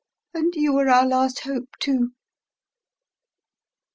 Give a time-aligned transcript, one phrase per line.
[0.33, 2.13] And you were our last hope, too!"